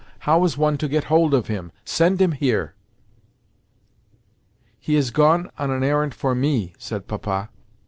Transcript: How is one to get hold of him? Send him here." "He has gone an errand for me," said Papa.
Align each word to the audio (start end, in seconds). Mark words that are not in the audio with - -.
How 0.25 0.43
is 0.45 0.57
one 0.57 0.79
to 0.79 0.87
get 0.87 1.03
hold 1.13 1.31
of 1.35 1.45
him? 1.45 1.71
Send 1.85 2.19
him 2.19 2.31
here." 2.31 2.73
"He 4.79 4.95
has 4.95 5.11
gone 5.11 5.51
an 5.59 5.83
errand 5.83 6.15
for 6.15 6.33
me," 6.33 6.73
said 6.79 7.07
Papa. 7.07 7.49